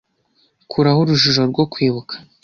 kuraho 0.71 0.99
urujijo 1.03 1.41
rwo 1.51 1.63
kwibuka 1.71 2.15